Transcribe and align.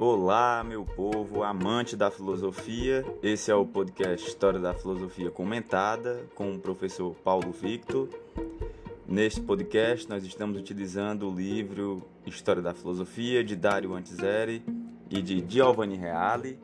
Olá, 0.00 0.62
meu 0.62 0.84
povo 0.84 1.42
amante 1.42 1.96
da 1.96 2.08
filosofia. 2.08 3.04
Esse 3.20 3.50
é 3.50 3.54
o 3.56 3.66
podcast 3.66 4.28
História 4.28 4.60
da 4.60 4.72
Filosofia 4.72 5.28
Comentada 5.28 6.24
com 6.36 6.54
o 6.54 6.58
professor 6.60 7.16
Paulo 7.16 7.50
Victor. 7.50 8.08
Neste 9.08 9.40
podcast, 9.40 10.08
nós 10.08 10.22
estamos 10.24 10.56
utilizando 10.56 11.28
o 11.28 11.34
livro 11.34 12.00
História 12.24 12.62
da 12.62 12.72
Filosofia 12.72 13.42
de 13.42 13.56
Dario 13.56 13.92
Antiseri 13.92 14.62
e 15.10 15.20
de 15.20 15.44
Giovanni 15.48 15.96
Reale. 15.96 16.60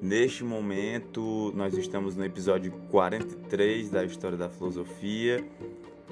Neste 0.00 0.44
momento, 0.44 1.52
nós 1.52 1.76
estamos 1.76 2.14
no 2.14 2.24
episódio 2.24 2.70
43 2.92 3.90
da 3.90 4.04
História 4.04 4.38
da 4.38 4.48
Filosofia 4.48 5.44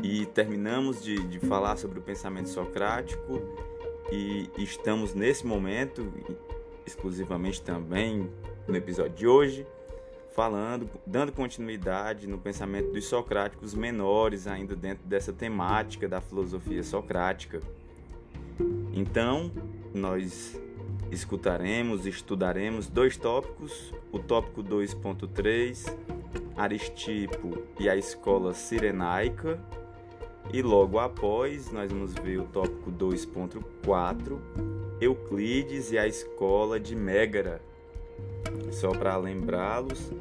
e 0.03 0.27
terminamos 0.27 1.01
de, 1.01 1.17
de 1.29 1.39
falar 1.39 1.77
sobre 1.77 2.01
o 2.01 2.03
pensamento 2.03 2.49
socrático 2.49 3.41
e 4.15 4.51
estamos 4.59 5.15
nesse 5.15 5.47
momento, 5.47 6.13
exclusivamente 6.87 7.61
também 7.63 8.31
no 8.67 8.77
episódio 8.77 9.15
de 9.15 9.27
hoje, 9.27 9.67
falando, 10.35 10.89
dando 11.07 11.33
continuidade 11.33 12.27
no 12.27 12.39
pensamento 12.39 12.93
dos 12.93 13.07
socráticos 13.07 13.75
menores, 13.75 14.47
ainda 14.47 14.75
dentro 14.75 15.07
dessa 15.07 15.33
temática 15.33 16.09
da 16.09 16.21
filosofia 16.21 16.83
socrática. 16.83 17.61
Então, 18.93 19.51
nós 19.93 20.59
escutaremos, 21.11 22.07
estudaremos 22.07 22.89
dois 22.89 23.17
tópicos: 23.17 23.93
o 24.13 24.19
tópico 24.19 24.63
2.3, 24.63 25.93
Aristipo 26.57 27.63
e 27.79 27.89
a 27.89 27.97
escola 27.97 28.55
sirenaica 28.55 29.61
e 30.53 30.63
logo 30.63 30.99
após, 30.99 31.71
nós 31.73 31.91
vamos 31.91 32.15
ver 32.15 32.39
o 32.41 32.45
tópico 32.45 32.93
2.4, 32.93 34.39
Euclides 35.01 35.91
e 35.91 35.99
a 35.99 36.07
escola 36.07 36.79
de 36.79 36.95
Mégara. 36.95 37.61
Só 38.71 38.91
para 38.91 39.17
lembrá-los 39.17 40.13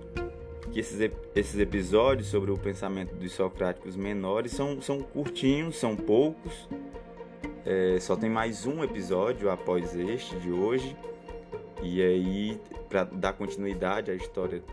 que 0.71 0.79
esses, 0.79 1.11
esses 1.35 1.59
episódios 1.59 2.27
sobre 2.27 2.51
o 2.51 2.57
pensamento 2.57 3.13
dos 3.16 3.31
socráticos 3.33 3.95
menores 3.95 4.51
são, 4.53 4.81
são 4.81 5.01
curtinhos, 5.01 5.75
são 5.75 5.95
poucos. 5.95 6.67
É, 7.66 7.99
só 7.99 8.16
tem 8.16 8.29
mais 8.29 8.66
um 8.66 8.83
episódio 8.83 9.51
após 9.51 9.95
este 9.95 10.35
de 10.38 10.51
hoje. 10.51 10.97
E 11.81 12.01
aí, 12.01 12.59
para 12.89 13.03
dar 13.03 13.33
continuidade 13.33 14.09
à 14.09 14.16
história 14.16 14.63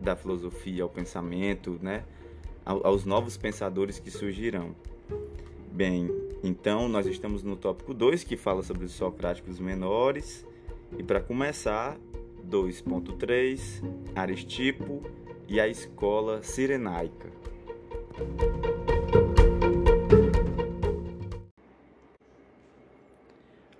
da 0.00 0.16
filosofia, 0.16 0.82
ao 0.82 0.88
pensamento, 0.88 1.78
né? 1.82 2.04
aos 2.64 3.04
novos 3.04 3.36
pensadores 3.36 3.98
que 3.98 4.10
surgirão. 4.10 4.74
Bem, 5.72 6.10
então 6.42 6.88
nós 6.88 7.06
estamos 7.06 7.42
no 7.42 7.56
tópico 7.56 7.94
2 7.94 8.24
que 8.24 8.36
fala 8.36 8.62
sobre 8.62 8.84
os 8.84 8.92
socráticos 8.92 9.58
menores. 9.58 10.46
E 10.98 11.02
para 11.02 11.20
começar, 11.20 11.96
2.3, 12.48 13.82
Aristipo 14.14 15.02
e 15.48 15.60
a 15.60 15.68
escola 15.68 16.42
sirenaica. 16.42 17.30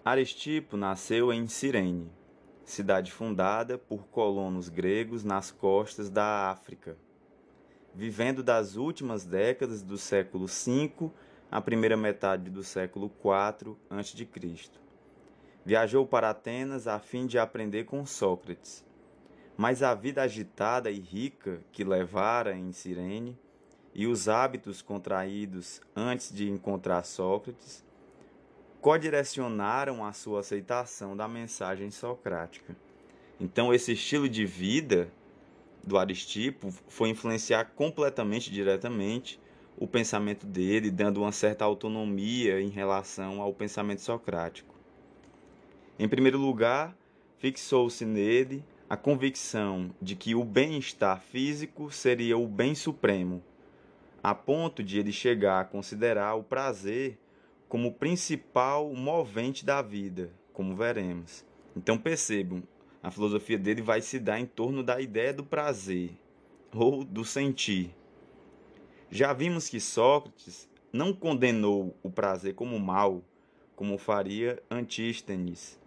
Aristipo 0.04 0.76
nasceu 0.76 1.32
em 1.32 1.46
Cirene, 1.46 2.10
cidade 2.64 3.12
fundada 3.12 3.76
por 3.76 4.06
colonos 4.06 4.68
gregos 4.68 5.22
nas 5.24 5.50
costas 5.50 6.08
da 6.08 6.50
África 6.50 6.96
vivendo 7.94 8.42
das 8.42 8.76
últimas 8.76 9.24
décadas 9.24 9.82
do 9.82 9.98
século 9.98 10.46
V 10.46 11.10
à 11.50 11.60
primeira 11.60 11.96
metade 11.96 12.50
do 12.50 12.62
século 12.62 13.10
IV 13.24 13.76
a.C. 13.90 14.28
Viajou 15.64 16.06
para 16.06 16.30
Atenas 16.30 16.86
a 16.86 16.98
fim 16.98 17.26
de 17.26 17.38
aprender 17.38 17.84
com 17.84 18.06
Sócrates. 18.06 18.84
Mas 19.56 19.82
a 19.82 19.94
vida 19.94 20.22
agitada 20.22 20.90
e 20.90 20.98
rica 20.98 21.60
que 21.70 21.84
levara 21.84 22.56
em 22.56 22.72
Cirene 22.72 23.38
e 23.94 24.06
os 24.06 24.28
hábitos 24.28 24.80
contraídos 24.80 25.80
antes 25.94 26.32
de 26.32 26.48
encontrar 26.48 27.04
Sócrates 27.04 27.84
codirecionaram 28.80 30.04
a 30.04 30.12
sua 30.12 30.40
aceitação 30.40 31.14
da 31.14 31.28
mensagem 31.28 31.90
socrática. 31.90 32.74
Então, 33.38 33.74
esse 33.74 33.92
estilo 33.92 34.28
de 34.28 34.46
vida 34.46 35.10
do 35.84 35.98
Aristipo 35.98 36.72
foi 36.88 37.08
influenciar 37.08 37.64
completamente 37.74 38.50
diretamente 38.50 39.40
o 39.76 39.86
pensamento 39.86 40.46
dele, 40.46 40.90
dando 40.90 41.22
uma 41.22 41.32
certa 41.32 41.64
autonomia 41.64 42.60
em 42.60 42.68
relação 42.68 43.40
ao 43.40 43.54
pensamento 43.54 44.02
socrático. 44.02 44.74
Em 45.98 46.08
primeiro 46.08 46.38
lugar, 46.38 46.94
fixou-se 47.38 48.04
nele 48.04 48.62
a 48.88 48.96
convicção 48.96 49.90
de 50.00 50.16
que 50.16 50.34
o 50.34 50.44
bem-estar 50.44 51.20
físico 51.20 51.90
seria 51.90 52.36
o 52.36 52.46
bem 52.46 52.74
supremo, 52.74 53.42
a 54.22 54.34
ponto 54.34 54.82
de 54.82 54.98
ele 54.98 55.12
chegar 55.12 55.60
a 55.60 55.64
considerar 55.64 56.34
o 56.34 56.42
prazer 56.42 57.18
como 57.68 57.94
principal 57.94 58.92
movente 58.92 59.64
da 59.64 59.80
vida, 59.80 60.30
como 60.52 60.74
veremos. 60.74 61.44
Então 61.76 61.96
percebam, 61.96 62.62
a 63.02 63.10
filosofia 63.10 63.58
dele 63.58 63.80
vai 63.80 64.00
se 64.00 64.18
dar 64.18 64.38
em 64.38 64.46
torno 64.46 64.82
da 64.82 65.00
ideia 65.00 65.32
do 65.32 65.44
prazer 65.44 66.10
ou 66.72 67.04
do 67.04 67.24
sentir. 67.24 67.94
Já 69.10 69.32
vimos 69.32 69.68
que 69.68 69.80
Sócrates 69.80 70.68
não 70.92 71.12
condenou 71.12 71.96
o 72.02 72.10
prazer 72.10 72.54
como 72.54 72.78
mal, 72.78 73.22
como 73.74 73.96
faria 73.96 74.62
Antístenes, 74.70 75.80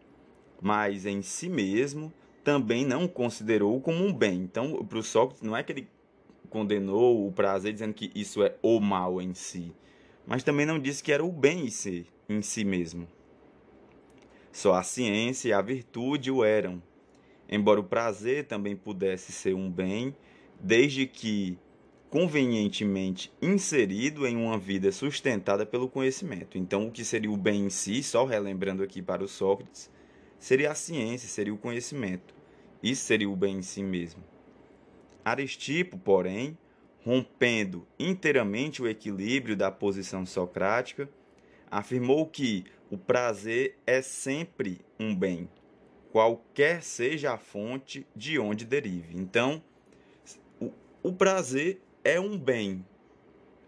mas 0.61 1.05
em 1.05 1.21
si 1.21 1.47
mesmo 1.47 2.11
também 2.43 2.85
não 2.85 3.07
considerou 3.07 3.79
como 3.79 4.03
um 4.03 4.11
bem. 4.11 4.41
Então, 4.41 4.83
para 4.85 4.97
o 4.97 5.03
Sócrates, 5.03 5.43
não 5.43 5.55
é 5.55 5.63
que 5.63 5.71
ele 5.71 5.87
condenou 6.49 7.27
o 7.27 7.31
prazer 7.31 7.73
dizendo 7.73 7.93
que 7.93 8.11
isso 8.13 8.43
é 8.43 8.55
o 8.61 8.79
mal 8.79 9.21
em 9.21 9.33
si, 9.33 9.73
mas 10.25 10.43
também 10.43 10.65
não 10.65 10.79
disse 10.79 11.03
que 11.03 11.11
era 11.11 11.23
o 11.23 11.31
bem 11.31 11.65
em 11.65 11.69
si, 11.69 12.07
em 12.27 12.41
si 12.41 12.65
mesmo. 12.65 13.07
Só 14.51 14.73
a 14.73 14.83
ciência 14.83 15.49
e 15.49 15.53
a 15.53 15.61
virtude 15.61 16.29
o 16.29 16.43
eram 16.43 16.81
embora 17.49 17.79
o 17.79 17.83
prazer 17.83 18.45
também 18.45 18.75
pudesse 18.75 19.31
ser 19.31 19.53
um 19.53 19.69
bem, 19.69 20.15
desde 20.59 21.05
que 21.05 21.57
convenientemente 22.09 23.33
inserido 23.41 24.27
em 24.27 24.37
uma 24.37 24.55
vida 24.57 24.91
sustentada 24.91 25.65
pelo 25.65 25.89
conhecimento. 25.89 26.57
Então, 26.57 26.87
o 26.87 26.91
que 26.91 27.03
seria 27.03 27.31
o 27.31 27.35
bem 27.35 27.65
em 27.65 27.69
si, 27.71 28.03
só 28.03 28.23
relembrando 28.23 28.83
aqui 28.83 29.01
para 29.01 29.23
o 29.23 29.27
Sócrates, 29.27 29.89
seria 30.37 30.71
a 30.71 30.75
ciência, 30.75 31.27
seria 31.27 31.53
o 31.53 31.57
conhecimento. 31.57 32.35
Isso 32.83 33.03
seria 33.03 33.27
o 33.27 33.35
bem 33.35 33.57
em 33.57 33.61
si 33.63 33.81
mesmo. 33.81 34.23
Aristipo, 35.25 35.97
porém, 35.97 36.55
rompendo 37.03 37.87
inteiramente 37.97 38.81
o 38.81 38.87
equilíbrio 38.87 39.57
da 39.57 39.71
posição 39.71 40.25
socrática, 40.25 41.09
afirmou 41.71 42.27
que 42.27 42.65
o 42.91 42.97
prazer 42.97 43.79
é 43.87 44.01
sempre 44.03 44.81
um 44.99 45.15
bem, 45.15 45.49
qualquer 46.13 46.83
seja 46.83 47.33
a 47.33 47.39
fonte 47.39 48.05
de 48.15 48.37
onde 48.37 48.65
derive. 48.65 49.17
Então, 49.17 49.63
o, 50.61 50.71
o 51.01 51.11
prazer 51.11 51.81
é 52.03 52.19
um 52.19 52.37
bem 52.37 52.85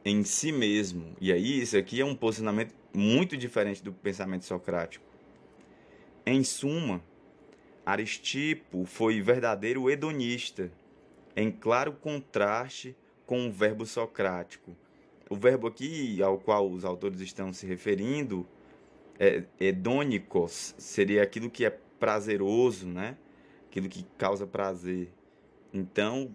em 0.06 0.24
si 0.24 0.52
mesmo. 0.52 1.16
E 1.20 1.34
aí, 1.34 1.60
isso 1.60 1.76
aqui 1.76 2.00
é 2.00 2.06
um 2.06 2.14
posicionamento 2.14 2.72
muito 2.94 3.36
diferente 3.36 3.82
do 3.84 3.92
pensamento 3.92 4.46
socrático. 4.46 5.04
Em 6.24 6.44
suma, 6.44 7.04
Aristipo 7.84 8.86
foi 8.86 9.20
verdadeiro 9.24 9.90
hedonista, 9.90 10.72
em 11.36 11.50
claro 11.50 11.94
contraste 11.94 12.96
com 13.26 13.48
o 13.48 13.52
verbo 13.52 13.88
socrático. 13.88 14.78
O 15.32 15.36
verbo 15.36 15.66
aqui 15.66 16.22
ao 16.22 16.38
qual 16.38 16.70
os 16.70 16.86
autores 16.86 17.22
estão 17.22 17.52
se 17.52 17.66
referindo, 17.66 18.48
é, 19.20 19.46
hedônicos, 19.60 20.76
seria 20.78 21.24
aquilo 21.24 21.50
que 21.50 21.66
é 21.66 21.80
prazeroso, 22.00 22.88
né? 22.88 23.18
Aquilo 23.70 23.90
que 23.90 24.04
causa 24.18 24.46
prazer. 24.48 25.14
Então, 25.74 26.32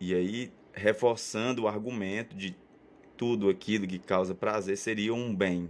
e 0.00 0.14
aí 0.14 0.52
reforçando 0.72 1.62
o 1.62 1.68
argumento 1.68 2.36
de 2.36 2.56
tudo 3.16 3.48
aquilo 3.48 3.86
que 3.86 3.98
causa 3.98 4.34
prazer 4.34 4.76
seria 4.76 5.12
um 5.12 5.34
bem. 5.34 5.68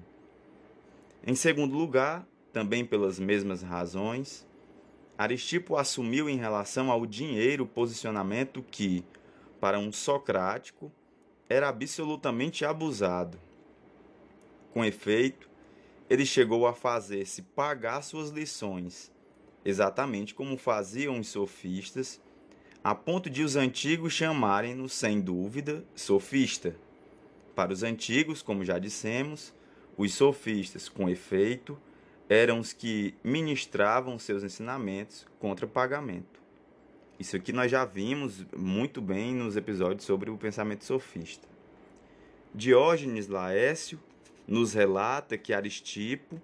Em 1.27 1.35
segundo 1.35 1.77
lugar, 1.77 2.27
também 2.53 2.85
pelas 2.85 3.19
mesmas 3.19 3.63
razões, 3.63 4.47
Aristipo 5.17 5.77
assumiu 5.77 6.29
em 6.29 6.37
relação 6.37 6.91
ao 6.91 7.05
dinheiro 7.07 7.65
o 7.65 7.69
posicionamento 7.69 8.63
que, 8.63 9.05
para 9.59 9.79
um 9.79 9.91
socrático, 9.91 10.93
era 11.49 11.69
absolutamente 11.69 12.65
abusado. 12.65 13.39
Com 14.73 14.85
efeito, 14.85 15.51
ele 16.09 16.25
chegou 16.25 16.67
a 16.67 16.75
fazer-se 16.75 17.43
pagar 17.43 18.03
suas 18.03 18.31
lições 18.31 19.11
exatamente 19.69 20.35
como 20.35 20.57
faziam 20.57 21.21
os 21.21 21.29
sofistas, 21.29 22.21
a 22.83 22.95
ponto 22.95 23.29
de 23.29 23.43
os 23.43 23.55
antigos 23.55 24.15
chamarem-no, 24.15 24.89
sem 24.89 25.21
dúvida, 25.21 25.85
sofista. 25.95 26.75
Para 27.55 27.73
os 27.73 27.83
antigos, 27.83 28.41
como 28.41 28.65
já 28.65 28.79
dissemos, 28.79 29.53
os 29.97 30.15
sofistas, 30.15 30.89
com 30.89 31.09
efeito, 31.09 31.79
eram 32.31 32.61
os 32.61 32.73
que 32.73 33.15
ministravam 33.23 34.19
seus 34.19 34.43
ensinamentos 34.43 35.27
contra 35.39 35.67
pagamento. 35.67 36.41
Isso 37.19 37.37
aqui 37.37 37.53
nós 37.53 37.71
já 37.71 37.85
vimos 37.85 38.47
muito 38.57 39.03
bem 39.03 39.35
nos 39.35 39.57
episódios 39.57 40.05
sobre 40.05 40.31
o 40.31 40.39
pensamento 40.39 40.85
sofista. 40.85 41.47
Diógenes 42.55 43.29
Laércio 43.29 44.01
nos 44.47 44.73
relata 44.73 45.37
que 45.37 45.53
Aristipo, 45.53 46.41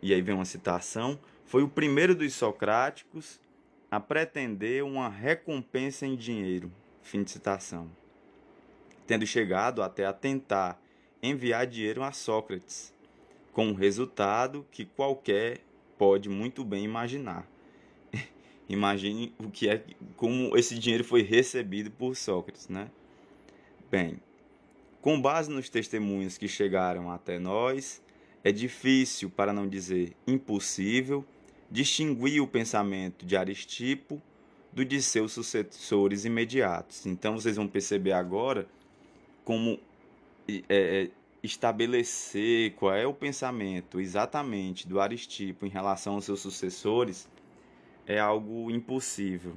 e 0.00 0.14
aí 0.14 0.22
vem 0.22 0.34
uma 0.34 0.44
citação, 0.46 1.18
foi 1.46 1.62
o 1.62 1.68
primeiro 1.68 2.14
dos 2.14 2.34
socráticos 2.34 3.40
a 3.88 4.00
pretender 4.00 4.82
uma 4.82 5.08
recompensa 5.08 6.04
em 6.04 6.16
dinheiro. 6.16 6.72
Fim 7.02 7.22
de 7.22 7.30
citação. 7.30 7.88
Tendo 9.06 9.24
chegado 9.24 9.80
até 9.80 10.04
a 10.04 10.12
tentar 10.12 10.82
enviar 11.22 11.66
dinheiro 11.66 12.02
a 12.02 12.10
Sócrates, 12.10 12.92
com 13.52 13.68
um 13.68 13.74
resultado 13.74 14.66
que 14.72 14.84
qualquer 14.84 15.60
pode 15.96 16.28
muito 16.28 16.64
bem 16.64 16.84
imaginar. 16.84 17.48
Imagine 18.68 19.32
o 19.38 19.48
que 19.48 19.68
é 19.68 19.84
como 20.16 20.56
esse 20.56 20.76
dinheiro 20.76 21.04
foi 21.04 21.22
recebido 21.22 21.92
por 21.92 22.16
Sócrates, 22.16 22.68
né? 22.68 22.90
Bem, 23.88 24.20
com 25.00 25.20
base 25.20 25.48
nos 25.48 25.70
testemunhos 25.70 26.36
que 26.36 26.48
chegaram 26.48 27.08
até 27.08 27.38
nós, 27.38 28.02
é 28.42 28.50
difícil, 28.50 29.30
para 29.30 29.52
não 29.52 29.68
dizer 29.68 30.12
impossível, 30.26 31.24
distinguir 31.70 32.42
o 32.42 32.46
pensamento 32.46 33.24
de 33.24 33.36
Aristipo 33.36 34.20
do 34.72 34.84
de 34.84 35.00
seus 35.00 35.32
sucessores 35.32 36.24
imediatos. 36.24 37.06
Então 37.06 37.34
vocês 37.34 37.56
vão 37.56 37.66
perceber 37.66 38.12
agora 38.12 38.66
como 39.44 39.78
é, 40.48 40.62
é, 40.68 41.10
estabelecer 41.42 42.72
qual 42.74 42.94
é 42.94 43.06
o 43.06 43.14
pensamento 43.14 44.00
exatamente 44.00 44.86
do 44.86 45.00
Aristipo 45.00 45.64
em 45.64 45.70
relação 45.70 46.14
aos 46.14 46.24
seus 46.24 46.40
sucessores 46.40 47.28
é 48.06 48.18
algo 48.18 48.70
impossível. 48.70 49.54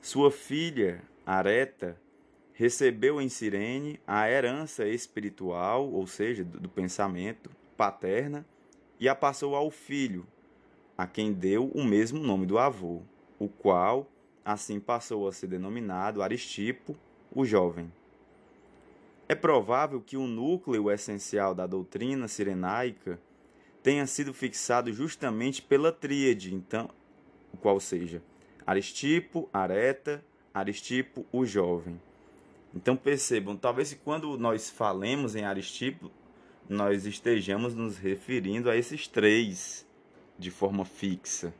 Sua 0.00 0.30
filha, 0.30 1.02
Areta, 1.24 1.98
recebeu 2.52 3.20
em 3.20 3.28
Cirene 3.28 4.00
a 4.06 4.28
herança 4.28 4.86
espiritual, 4.86 5.90
ou 5.90 6.06
seja, 6.06 6.44
do 6.44 6.68
pensamento 6.68 7.50
paterna, 7.76 8.44
e 8.98 9.08
a 9.08 9.14
passou 9.14 9.54
ao 9.54 9.70
filho, 9.70 10.26
a 10.98 11.06
quem 11.06 11.32
deu 11.32 11.68
o 11.68 11.84
mesmo 11.84 12.18
nome 12.18 12.44
do 12.44 12.58
avô, 12.58 13.02
o 13.38 13.48
qual 13.48 14.10
assim 14.44 14.80
passou 14.80 15.28
a 15.28 15.32
ser 15.32 15.46
denominado 15.46 16.20
Aristipo, 16.20 16.96
o 17.32 17.44
jovem. 17.44 17.92
É 19.28 19.34
provável 19.36 20.00
que 20.00 20.16
o 20.16 20.26
núcleo 20.26 20.90
essencial 20.90 21.54
da 21.54 21.68
doutrina 21.68 22.26
sirenaica 22.26 23.20
tenha 23.80 24.06
sido 24.08 24.34
fixado 24.34 24.92
justamente 24.92 25.62
pela 25.62 25.92
tríade, 25.92 26.52
então, 26.52 26.90
o 27.54 27.56
qual 27.56 27.78
seja 27.78 28.20
Aristipo, 28.66 29.48
Areta, 29.52 30.24
Aristipo, 30.52 31.24
o 31.30 31.46
jovem. 31.46 32.00
Então 32.74 32.96
percebam, 32.96 33.56
talvez 33.56 33.94
quando 34.04 34.36
nós 34.36 34.68
falemos 34.68 35.36
em 35.36 35.44
Aristipo, 35.44 36.10
nós 36.68 37.06
estejamos 37.06 37.74
nos 37.74 37.96
referindo 37.96 38.68
a 38.68 38.76
esses 38.76 39.06
três 39.06 39.87
de 40.38 40.50
forma 40.50 40.84
fixa. 40.84 41.52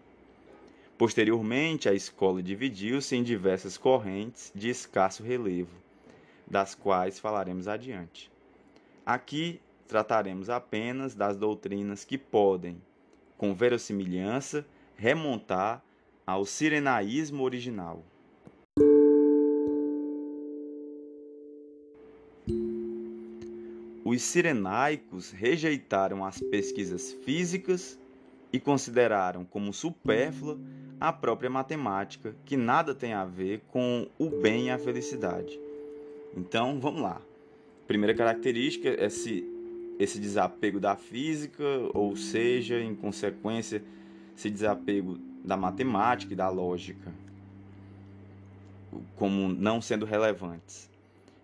Posteriormente, 0.96 1.88
a 1.88 1.94
escola 1.94 2.42
dividiu-se 2.42 3.14
em 3.16 3.22
diversas 3.22 3.76
correntes 3.76 4.52
de 4.54 4.69
escasso 4.69 5.22
relevo, 5.22 5.76
das 6.46 6.75
quais 6.75 7.19
falaremos 7.19 7.69
adiante. 7.69 8.30
Aqui 9.04 9.60
trataremos 9.86 10.50
apenas 10.50 11.14
das 11.14 11.36
doutrinas 11.36 12.04
que 12.04 12.19
podem, 12.19 12.80
com 13.36 13.54
verossimilhança, 13.54 14.66
remontar 14.96 15.82
ao 16.26 16.44
sirenaísmo 16.44 17.42
original. 17.42 18.04
Os 24.04 24.22
sirenaicos 24.22 25.30
rejeitaram 25.30 26.25
as 26.25 26.40
pesquisas 26.40 27.12
físicas 27.12 27.98
e 28.53 28.59
consideraram 28.59 29.45
como 29.45 29.73
supérflua 29.73 30.59
a 31.00 31.12
própria 31.12 31.50
matemática, 31.50 32.35
que 32.45 32.56
nada 32.56 32.95
tem 32.95 33.12
a 33.12 33.25
ver 33.25 33.62
com 33.69 34.09
o 34.19 34.29
bem 34.29 34.67
e 34.67 34.71
a 34.71 34.79
felicidade. 34.79 35.59
Então, 36.37 36.81
vamos 36.81 37.03
lá. 37.03 37.21
Primeira 37.87 38.15
característica 38.15 38.89
é 38.89 39.06
esse, 39.06 39.45
esse 39.99 40.19
desapego 40.19 40.81
da 40.81 40.97
física, 40.97 41.65
ou 41.95 42.17
seja, 42.17 42.81
em 42.81 42.95
consequência, 42.95 43.83
esse 44.37 44.50
desapego 44.50 45.19
da 45.45 45.56
matemática 45.56 46.33
e 46.33 46.37
da 46.37 46.49
lógica, 46.49 47.12
como 49.17 49.49
não 49.49 49.81
sendo 49.81 50.05
relevantes. 50.05 50.91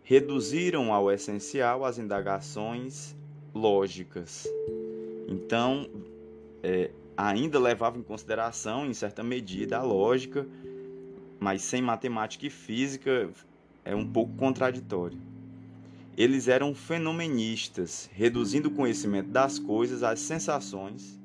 Reduziram 0.03 0.93
ao 0.93 1.11
essencial 1.11 1.85
as 1.85 1.99
indagações 1.99 3.17
lógicas. 3.55 4.47
Então, 5.27 5.89
é, 6.64 6.90
ainda 7.14 7.61
levava 7.61 7.99
em 7.99 8.02
consideração, 8.02 8.87
em 8.87 8.94
certa 8.94 9.22
medida, 9.22 9.76
a 9.76 9.82
lógica, 9.82 10.46
mas 11.38 11.61
sem 11.61 11.82
matemática 11.82 12.46
e 12.46 12.50
física 12.50 13.31
é 13.84 13.94
um 13.94 14.06
pouco 14.11 14.34
contraditório. 14.34 15.19
Eles 16.16 16.49
eram 16.49 16.75
fenomenistas, 16.75 18.08
reduzindo 18.14 18.69
o 18.69 18.70
conhecimento 18.70 19.28
das 19.28 19.58
coisas 19.58 20.02
às 20.02 20.20
sensações 20.20 21.20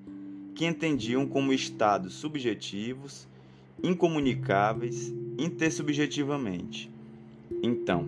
que 0.56 0.66
entendiam 0.66 1.26
como 1.26 1.54
estados 1.54 2.16
subjetivos, 2.16 3.26
incomunicáveis 3.82 5.14
intersubjetivamente. 5.38 6.92
Então, 7.64 8.06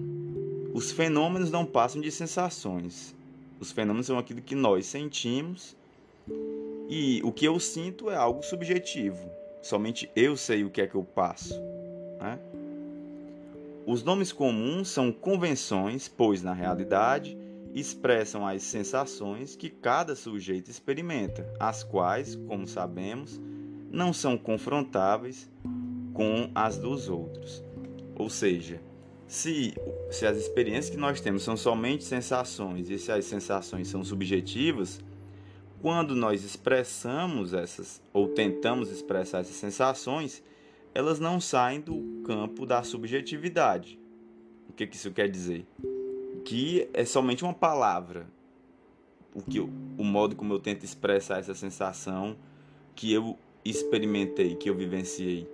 os 0.74 0.92
fenômenos 0.92 1.50
não 1.50 1.66
passam 1.66 2.02
de 2.02 2.12
sensações. 2.12 3.16
Os 3.58 3.72
fenômenos 3.72 4.08
são 4.08 4.18
aquilo 4.18 4.42
que 4.42 4.56
nós 4.56 4.86
sentimos 4.86 5.78
e 6.92 7.22
o 7.24 7.32
que 7.32 7.46
eu 7.46 7.58
sinto 7.58 8.10
é 8.10 8.16
algo 8.18 8.44
subjetivo. 8.44 9.32
Somente 9.62 10.12
eu 10.14 10.36
sei 10.36 10.66
o 10.66 10.70
que 10.70 10.82
é 10.82 10.88
que 10.88 10.96
eu 10.96 11.06
passo. 11.06 11.58
Né? 12.20 12.38
Os 13.88 14.04
nomes 14.04 14.34
comuns 14.34 14.90
são 14.90 15.10
convenções, 15.10 16.10
pois 16.10 16.44
na 16.44 16.54
realidade 16.54 17.38
expressam 17.74 18.46
as 18.46 18.64
sensações 18.64 19.56
que 19.56 19.70
cada 19.70 20.18
sujeito 20.18 20.70
experimenta, 20.70 21.50
as 21.58 21.82
quais, 21.82 22.36
como 22.36 22.68
sabemos, 22.68 23.40
não 23.90 24.12
são 24.12 24.38
confrontáveis 24.38 25.50
com 26.14 26.52
as 26.54 26.78
dos 26.78 27.08
outros. 27.08 27.64
Ou 28.18 28.30
seja, 28.30 28.82
se, 29.26 29.74
se 30.10 30.26
as 30.26 30.36
experiências 30.36 30.90
que 30.90 30.98
nós 30.98 31.22
temos 31.22 31.44
são 31.44 31.56
somente 31.56 32.04
sensações 32.04 32.90
e 32.90 33.00
se 33.00 33.14
as 33.14 33.24
sensações 33.24 33.88
são 33.88 34.04
subjetivas, 34.04 35.00
quando 35.82 36.16
nós 36.16 36.44
expressamos 36.44 37.54
essas 37.54 38.02
ou 38.14 38.28
tentamos 38.28 38.92
expressar 38.92 39.40
essas 39.40 39.56
sensações, 39.56 40.44
elas 40.94 41.20
não 41.20 41.40
saem 41.40 41.82
do 41.82 42.22
campo 42.24 42.66
da 42.66 42.84
subjetividade. 42.84 44.00
O 44.70 44.74
que, 44.74 44.86
que 44.86 44.96
isso 44.96 45.12
quer 45.12 45.30
dizer? 45.30 45.66
Que 46.46 46.88
é 46.94 47.04
somente 47.04 47.44
uma 47.44 47.54
palavra. 47.54 48.28
O, 49.34 49.42
que 49.42 49.58
eu, 49.58 49.70
o 49.98 50.04
modo 50.04 50.36
como 50.36 50.54
eu 50.54 50.60
tento 50.60 50.84
expressar 50.84 51.40
essa 51.40 51.56
sensação 51.56 52.36
que 52.96 53.12
eu 53.12 53.38
experimentei, 53.66 54.56
que 54.56 54.70
eu 54.70 54.76
vivenciei. 54.76 55.50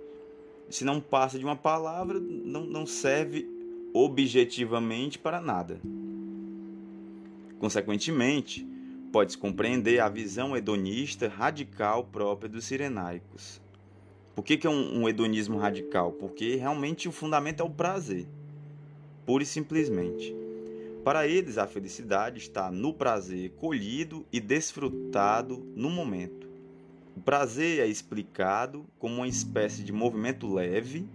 Se 0.68 0.84
não 0.84 1.00
passa 1.00 1.38
de 1.38 1.44
uma 1.44 1.56
palavra, 1.56 2.20
não, 2.20 2.64
não 2.64 2.84
serve 2.84 3.48
objetivamente 3.94 5.18
para 5.18 5.40
nada. 5.40 5.80
Consequentemente, 7.58 8.66
pode-se 9.12 9.38
compreender 9.38 10.00
a 10.00 10.08
visão 10.08 10.56
hedonista 10.56 11.28
radical 11.28 12.04
própria 12.04 12.48
dos 12.48 12.64
sirenaicos. 12.64 13.60
Por 14.34 14.44
que, 14.44 14.56
que 14.56 14.66
é 14.66 14.70
um, 14.70 15.02
um 15.02 15.08
hedonismo 15.08 15.58
radical? 15.58 16.12
Porque 16.12 16.56
realmente 16.56 17.08
o 17.08 17.12
fundamento 17.12 17.60
é 17.60 17.64
o 17.64 17.70
prazer, 17.70 18.26
pura 19.26 19.42
e 19.42 19.46
simplesmente. 19.46 20.34
Para 21.02 21.26
eles, 21.26 21.58
a 21.58 21.66
felicidade 21.66 22.38
está 22.38 22.70
no 22.70 22.92
prazer 22.92 23.50
colhido 23.56 24.26
e 24.32 24.40
desfrutado 24.40 25.66
no 25.74 25.88
momento. 25.88 26.46
O 27.16 27.20
prazer 27.20 27.80
é 27.80 27.86
explicado 27.86 28.84
como 28.98 29.16
uma 29.16 29.28
espécie 29.28 29.82
de 29.82 29.92
movimento 29.92 30.52
leve 30.52 31.08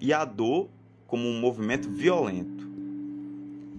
e 0.00 0.12
a 0.12 0.24
dor 0.24 0.68
como 1.06 1.28
um 1.28 1.40
movimento 1.40 1.88
violento. 1.88 2.73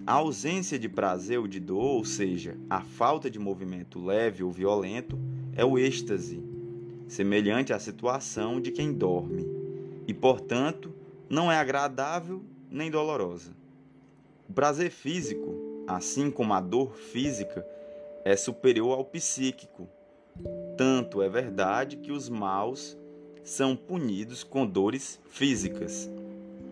A 0.06 0.14
ausência 0.14 0.78
de 0.78 0.88
prazer 0.88 1.38
ou 1.38 1.48
de 1.48 1.58
dor, 1.58 1.96
ou 1.96 2.04
seja, 2.04 2.56
a 2.70 2.80
falta 2.80 3.28
de 3.28 3.38
movimento 3.38 3.98
leve 3.98 4.42
ou 4.44 4.52
violento, 4.52 5.18
é 5.54 5.64
o 5.64 5.78
êxtase, 5.78 6.42
semelhante 7.08 7.72
à 7.72 7.78
situação 7.78 8.60
de 8.60 8.70
quem 8.70 8.92
dorme, 8.92 9.46
e, 10.06 10.14
portanto, 10.14 10.94
não 11.28 11.50
é 11.50 11.56
agradável 11.56 12.44
nem 12.70 12.90
dolorosa. 12.90 13.50
O 14.48 14.52
prazer 14.52 14.90
físico, 14.90 15.84
assim 15.86 16.30
como 16.30 16.54
a 16.54 16.60
dor 16.60 16.94
física, 16.94 17.66
é 18.24 18.36
superior 18.36 18.92
ao 18.92 19.04
psíquico, 19.04 19.88
Tanto 20.76 21.22
é 21.22 21.28
verdade 21.28 21.96
que 21.96 22.12
os 22.12 22.28
maus 22.28 22.96
são 23.42 23.74
punidos 23.74 24.44
com 24.44 24.66
dores 24.66 25.20
físicas. 25.28 26.10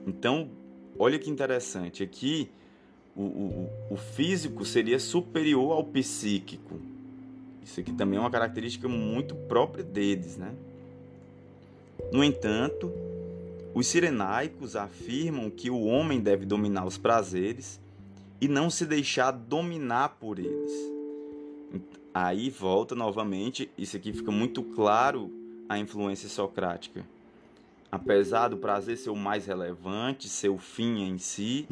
Então, 0.06 0.50
olha 0.98 1.18
que 1.18 1.30
interessante, 1.30 2.02
aqui 2.02 2.50
o, 3.16 3.22
o, 3.22 3.70
o 3.90 3.96
físico 3.96 4.64
seria 4.64 4.98
superior 4.98 5.72
ao 5.72 5.84
psíquico. 5.84 6.80
Isso 7.62 7.80
aqui 7.80 7.92
também 7.92 8.18
é 8.18 8.20
uma 8.20 8.30
característica 8.30 8.88
muito 8.88 9.34
própria 9.34 9.84
deles, 9.84 10.36
né? 10.36 10.54
No 12.12 12.22
entanto, 12.22 12.92
os 13.72 13.86
sirenaicos 13.86 14.76
afirmam 14.76 15.50
que 15.50 15.70
o 15.70 15.84
homem 15.84 16.20
deve 16.20 16.44
dominar 16.44 16.86
os 16.86 16.98
prazeres 16.98 17.80
e 18.40 18.48
não 18.48 18.68
se 18.68 18.84
deixar 18.84 19.30
dominar 19.30 20.10
por 20.20 20.38
eles. 20.38 20.72
Aí 22.12 22.50
volta 22.50 22.94
novamente, 22.94 23.70
isso 23.76 23.96
aqui 23.96 24.12
fica 24.12 24.30
muito 24.30 24.62
claro 24.62 25.32
a 25.68 25.78
influência 25.78 26.28
socrática. 26.28 27.04
Apesar 27.94 28.48
do 28.48 28.56
prazer 28.56 28.98
ser 28.98 29.10
o 29.10 29.14
mais 29.14 29.46
relevante, 29.46 30.28
ser 30.28 30.48
o 30.48 30.58
fim 30.58 31.04
em 31.04 31.16
si, 31.16 31.64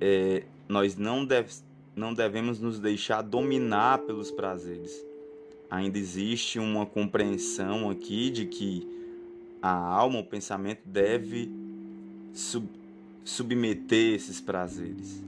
é, 0.00 0.44
nós 0.66 0.96
não, 0.96 1.26
deve, 1.26 1.52
não 1.94 2.14
devemos 2.14 2.58
nos 2.58 2.80
deixar 2.80 3.20
dominar 3.20 3.98
pelos 3.98 4.30
prazeres. 4.30 5.04
Ainda 5.70 5.98
existe 5.98 6.58
uma 6.58 6.86
compreensão 6.86 7.90
aqui 7.90 8.30
de 8.30 8.46
que 8.46 8.88
a 9.60 9.72
alma, 9.72 10.20
o 10.20 10.24
pensamento 10.24 10.80
deve 10.86 11.52
sub, 12.32 12.66
submeter 13.22 14.14
esses 14.14 14.40
prazeres. 14.40 15.22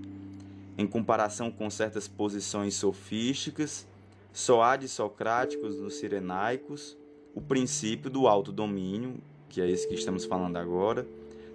Em 0.78 0.86
comparação 0.86 1.50
com 1.50 1.68
certas 1.68 2.08
posições 2.08 2.72
sofísticas, 2.76 3.86
só 4.32 4.62
há 4.62 4.74
de 4.74 4.88
socráticos 4.88 5.78
nos 5.78 5.96
sirenaicos 5.96 6.96
o 7.34 7.42
princípio 7.42 8.08
do 8.08 8.26
autodomínio, 8.26 9.20
que 9.49 9.61
é 9.61 9.71
esse 9.71 9.87
que 9.87 9.95
estamos 9.95 10.25
falando 10.25 10.57
agora, 10.57 11.07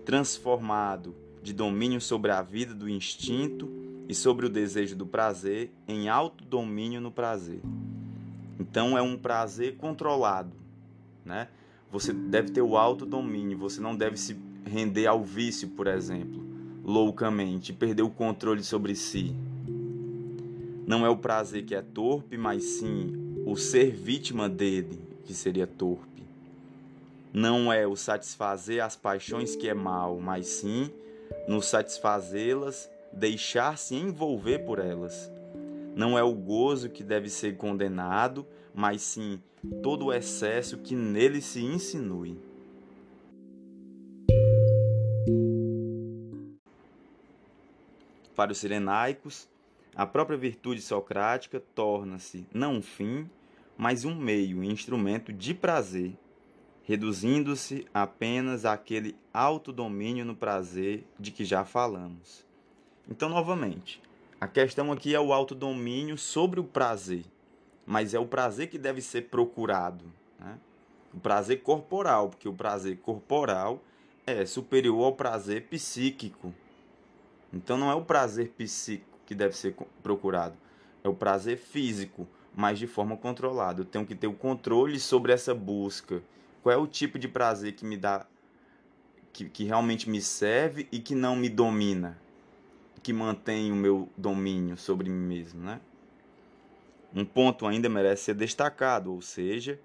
transformado 0.06 1.16
de 1.42 1.54
domínio 1.54 2.00
sobre 2.00 2.32
a 2.32 2.42
vida 2.42 2.74
do 2.74 2.90
instinto 2.90 3.70
e 4.08 4.16
sobre 4.16 4.46
o 4.46 4.50
desejo 4.50 4.96
do 4.96 5.06
prazer 5.06 5.72
em 5.88 6.10
autodomínio 6.10 7.00
no 7.00 7.12
prazer. 7.12 7.60
Então 8.60 8.98
é 8.98 9.02
um 9.02 9.18
prazer 9.18 9.76
controlado, 9.76 10.52
né? 11.26 11.48
Você 11.92 12.12
deve 12.12 12.50
ter 12.50 12.62
o 12.62 12.76
autodomínio, 12.76 13.58
você 13.58 13.80
não 13.80 13.96
deve 13.96 14.18
se 14.18 14.36
render 14.66 15.06
ao 15.06 15.24
vício, 15.24 15.68
por 15.70 15.88
exemplo, 15.88 16.44
loucamente, 16.84 17.72
perder 17.72 18.02
o 18.02 18.10
controle 18.10 18.64
sobre 18.64 18.96
si. 18.96 19.36
Não 20.86 21.06
é 21.06 21.10
o 21.10 21.18
prazer 21.18 21.64
que 21.64 21.76
é 21.76 21.82
torpe, 21.82 22.38
mas 22.38 22.64
sim 22.64 23.42
o 23.46 23.56
ser 23.56 23.92
vítima 23.92 24.50
dele 24.50 25.00
que 25.24 25.34
seria 25.34 25.68
torpe. 25.68 26.13
Não 27.34 27.74
é 27.74 27.88
o 27.88 27.96
satisfazer 27.96 28.84
as 28.84 28.96
paixões 28.96 29.56
que 29.56 29.68
é 29.68 29.74
mal, 29.74 30.20
mas 30.20 30.46
sim 30.46 30.92
no 31.48 31.62
satisfazê-las, 31.62 32.90
deixar-se 33.12 33.96
envolver 33.96 34.60
por 34.60 34.78
elas. 34.78 35.32
Não 35.96 36.18
é 36.18 36.24
o 36.24 36.34
gozo 36.34 36.90
que 36.90 37.04
deve 37.04 37.30
ser 37.30 37.58
condenado, 37.58 38.46
mas 38.74 39.02
sim 39.02 39.42
todo 39.82 40.06
o 40.06 40.14
excesso 40.14 40.78
que 40.78 40.96
nele 40.96 41.42
se 41.42 41.62
insinue. 41.62 42.40
Para 48.36 48.52
os 48.52 48.58
sirenaicos, 48.58 49.48
a 49.96 50.06
própria 50.06 50.38
virtude 50.38 50.82
socrática 50.82 51.60
torna-se 51.74 52.48
não 52.54 52.76
um 52.76 52.82
fim, 52.82 53.30
mas 53.78 54.06
um 54.06 54.16
meio, 54.16 54.64
instrumento 54.64 55.32
de 55.32 55.54
prazer, 55.54 56.16
reduzindo-se 56.84 57.86
apenas 57.94 58.66
àquele 58.66 59.16
autodomínio 59.34 60.26
no 60.26 60.36
prazer 60.36 61.06
de 61.20 61.32
que 61.32 61.46
já 61.46 61.64
falamos. 61.64 62.46
Então, 63.10 63.30
novamente, 63.30 64.02
a 64.40 64.48
questão 64.48 64.92
aqui 64.92 65.16
é 65.16 65.20
o 65.20 65.34
autodomínio 65.34 66.18
sobre 66.18 66.60
o 66.60 66.64
prazer 66.64 67.26
mas 67.86 68.14
é 68.14 68.20
o 68.20 68.26
prazer 68.26 68.68
que 68.68 68.78
deve 68.78 69.02
ser 69.02 69.24
procurado. 69.24 70.06
Né? 70.40 70.58
O 71.14 71.20
prazer 71.20 71.62
corporal, 71.62 72.30
porque 72.30 72.48
o 72.48 72.54
prazer 72.54 72.98
corporal 72.98 73.82
é 74.26 74.46
superior 74.46 75.04
ao 75.04 75.14
prazer 75.14 75.68
psíquico. 75.68 76.54
Então 77.52 77.78
não 77.78 77.92
é 77.92 77.96
o 77.96 78.04
prazer 78.04 78.50
psíquico 78.50 79.20
que 79.26 79.36
deve 79.36 79.56
ser 79.56 79.76
procurado, 80.02 80.56
é 81.04 81.08
o 81.08 81.14
prazer 81.14 81.58
físico, 81.58 82.28
mas 82.56 82.80
de 82.80 82.88
forma 82.88 83.16
controlada. 83.16 83.82
Eu 83.82 83.86
tenho 83.86 84.06
que 84.06 84.16
ter 84.16 84.28
o 84.28 84.34
controle 84.34 85.00
sobre 85.00 85.32
essa 85.32 85.54
busca. 85.54 86.22
Qual 86.64 86.74
é 86.74 86.78
o 86.78 86.88
tipo 86.88 87.20
de 87.20 87.28
prazer 87.28 87.74
que 87.74 87.84
me 87.84 87.98
dá, 87.98 88.26
que, 89.34 89.50
que 89.50 89.66
realmente 89.66 90.10
me 90.10 90.22
serve 90.22 90.88
e 90.94 91.00
que 91.00 91.14
não 91.14 91.36
me 91.36 91.50
domina, 91.50 92.18
que 93.04 93.12
mantém 93.12 93.70
o 93.70 93.76
meu 93.76 94.08
domínio 94.16 94.78
sobre 94.78 95.10
mim 95.10 95.28
mesmo, 95.28 95.62
né? 95.62 95.82
Um 97.14 97.26
ponto 97.26 97.68
ainda 97.68 97.90
merece 97.90 98.24
ser 98.24 98.36
destacado, 98.36 99.14
ou 99.14 99.22
seja, 99.22 99.78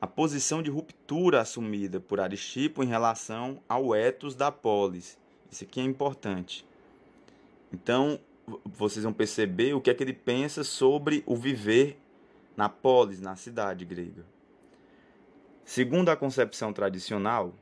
a 0.00 0.06
posição 0.06 0.62
de 0.62 0.70
ruptura 0.70 1.40
assumida 1.40 1.98
por 1.98 2.20
Aristipo 2.20 2.84
em 2.84 2.86
relação 2.86 3.60
ao 3.68 3.92
ethos 3.92 4.36
da 4.36 4.52
polis. 4.52 5.18
Isso 5.50 5.64
aqui 5.64 5.80
é 5.80 5.82
importante. 5.84 6.64
Então, 7.72 8.20
vocês 8.64 9.02
vão 9.02 9.12
perceber 9.12 9.74
o 9.74 9.80
que 9.80 9.90
é 9.90 9.94
que 9.94 10.02
ele 10.02 10.12
pensa 10.12 10.62
sobre 10.62 11.24
o 11.26 11.34
viver 11.34 11.98
na 12.56 12.68
polis, 12.68 13.20
na 13.20 13.34
cidade 13.34 13.84
grega. 13.84 14.24
Segundo 15.64 16.08
a 16.08 16.16
concepção 16.16 16.72
tradicional, 16.72 17.54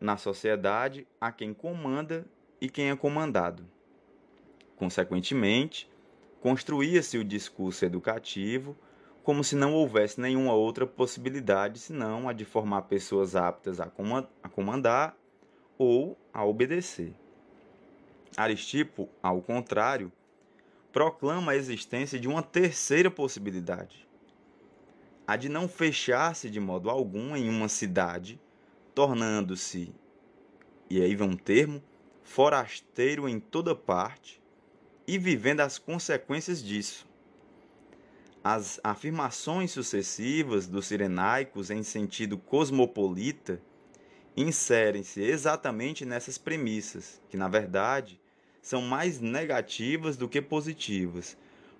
na 0.00 0.16
sociedade 0.16 1.06
há 1.20 1.32
quem 1.32 1.52
comanda 1.52 2.24
e 2.60 2.68
quem 2.68 2.90
é 2.90 2.96
comandado. 2.96 3.64
Consequentemente, 4.76 5.90
construía-se 6.40 7.18
o 7.18 7.24
discurso 7.24 7.84
educativo 7.84 8.76
como 9.24 9.42
se 9.42 9.56
não 9.56 9.74
houvesse 9.74 10.20
nenhuma 10.20 10.52
outra 10.52 10.86
possibilidade 10.86 11.80
senão 11.80 12.28
a 12.28 12.32
de 12.32 12.44
formar 12.44 12.82
pessoas 12.82 13.34
aptas 13.34 13.80
a 13.80 13.90
comandar 14.48 15.16
ou 15.76 16.16
a 16.32 16.44
obedecer. 16.44 17.12
Aristipo, 18.36 19.08
ao 19.20 19.42
contrário, 19.42 20.12
proclama 20.92 21.52
a 21.52 21.56
existência 21.56 22.20
de 22.20 22.28
uma 22.28 22.42
terceira 22.42 23.10
possibilidade, 23.10 24.05
a 25.26 25.36
de 25.36 25.48
não 25.48 25.68
fechar-se 25.68 26.48
de 26.48 26.60
modo 26.60 26.88
algum 26.88 27.34
em 27.36 27.48
uma 27.48 27.68
cidade, 27.68 28.40
tornando-se, 28.94 29.92
e 30.88 31.00
aí 31.00 31.14
vem 31.16 31.28
um 31.28 31.36
termo, 31.36 31.82
forasteiro 32.22 33.28
em 33.28 33.40
toda 33.40 33.74
parte, 33.74 34.40
e 35.06 35.18
vivendo 35.18 35.60
as 35.60 35.78
consequências 35.78 36.62
disso. 36.62 37.06
As 38.42 38.78
afirmações 38.84 39.72
sucessivas 39.72 40.68
dos 40.68 40.86
sirenaicos 40.86 41.70
em 41.70 41.82
sentido 41.82 42.38
cosmopolita 42.38 43.60
inserem-se 44.36 45.20
exatamente 45.20 46.04
nessas 46.04 46.38
premissas, 46.38 47.20
que 47.28 47.36
na 47.36 47.48
verdade 47.48 48.20
são 48.62 48.82
mais 48.82 49.20
negativas 49.20 50.16
do 50.16 50.28
que 50.28 50.40
positivas, 50.40 51.36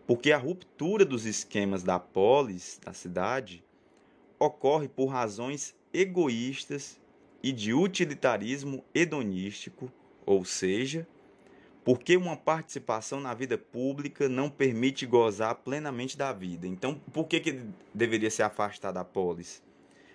porque 0.06 0.30
a 0.30 0.38
ruptura 0.38 1.04
dos 1.04 1.26
esquemas 1.26 1.82
da 1.82 1.98
polis, 1.98 2.80
da 2.84 2.92
cidade, 2.92 3.64
ocorre 4.38 4.88
por 4.88 5.06
razões 5.06 5.74
egoístas 5.92 7.00
e 7.42 7.52
de 7.52 7.72
utilitarismo 7.72 8.84
hedonístico, 8.94 9.90
ou 10.24 10.44
seja, 10.44 11.06
porque 11.84 12.16
uma 12.16 12.36
participação 12.36 13.20
na 13.20 13.32
vida 13.32 13.56
pública 13.56 14.28
não 14.28 14.50
permite 14.50 15.06
gozar 15.06 15.54
plenamente 15.56 16.16
da 16.16 16.32
vida. 16.32 16.66
Então, 16.66 17.00
por 17.12 17.26
que, 17.26 17.40
que 17.40 17.60
deveria 17.94 18.30
se 18.30 18.42
afastar 18.42 18.92
da 18.92 19.04
polis? 19.04 19.62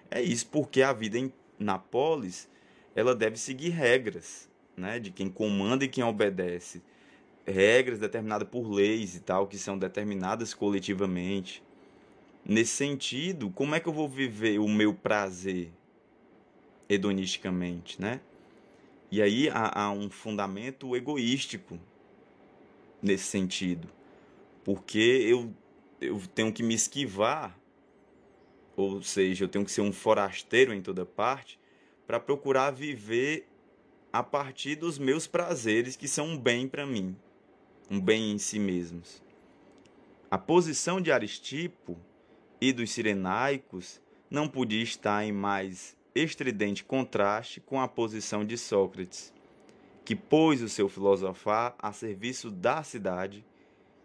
É 0.10 0.22
isso, 0.22 0.48
porque 0.48 0.82
a 0.82 0.92
vida 0.92 1.18
em, 1.18 1.32
na 1.58 1.80
polis 1.80 2.50
ela 2.94 3.16
deve 3.16 3.38
seguir 3.38 3.70
regras, 3.70 4.50
né, 4.76 5.00
de 5.00 5.12
quem 5.12 5.30
comanda 5.30 5.86
e 5.86 5.88
quem 5.88 6.04
obedece, 6.04 6.82
regras 7.46 8.00
determinadas 8.00 8.48
por 8.48 8.70
leis 8.70 9.16
e 9.16 9.20
tal 9.20 9.48
que 9.48 9.58
são 9.58 9.78
determinadas 9.78 10.54
coletivamente. 10.54 11.64
Nesse 12.44 12.72
sentido, 12.72 13.50
como 13.50 13.76
é 13.76 13.80
que 13.80 13.88
eu 13.88 13.94
vou 13.94 14.08
viver 14.08 14.60
o 14.60 14.68
meu 14.68 14.94
prazer 14.94 15.72
hedonisticamente, 16.90 18.02
né? 18.02 18.20
E 19.12 19.22
aí 19.22 19.50
há, 19.50 19.84
há 19.84 19.92
um 19.92 20.10
fundamento 20.10 20.96
egoístico 20.96 21.80
nesse 23.02 23.26
sentido, 23.26 23.90
porque 24.64 25.00
eu, 25.00 25.54
eu 26.00 26.22
tenho 26.34 26.52
que 26.52 26.64
me 26.64 26.74
esquivar, 26.74 27.58
ou 28.76 29.02
seja, 29.02 29.44
eu 29.44 29.50
tenho 29.50 29.66
que 29.66 29.72
ser 29.72 29.82
um 29.82 29.92
forasteiro 29.92 30.74
em 30.74 30.82
toda 30.82 31.06
parte, 31.06 31.60
para 32.08 32.20
procurar 32.20 32.72
viver 32.72 33.48
a 34.12 34.22
partir 34.24 34.76
dos 34.76 34.98
meus 34.98 35.28
prazeres, 35.28 35.96
que 35.96 36.08
são 36.08 36.28
um 36.28 36.38
bem 36.38 36.68
para 36.68 36.86
mim, 36.86 37.16
um 37.92 38.00
bem 38.00 38.32
em 38.32 38.38
si 38.38 38.58
mesmos. 38.58 39.22
A 40.30 40.38
posição 40.38 41.02
de 41.02 41.12
Aristipo 41.12 42.00
e 42.62 42.72
dos 42.72 42.90
cirenaicos 42.90 44.02
não 44.30 44.48
podia 44.48 44.82
estar 44.82 45.26
em 45.26 45.34
mais 45.34 45.98
estridente 46.16 46.86
contraste 46.86 47.60
com 47.60 47.82
a 47.82 47.90
posição 47.90 48.46
de 48.46 48.58
Sócrates, 48.58 49.34
que 50.06 50.16
pôs 50.16 50.62
o 50.62 50.70
seu 50.70 50.88
filosofar 50.88 51.76
a 51.78 51.92
serviço 51.92 52.50
da 52.50 52.82
cidade 52.82 53.46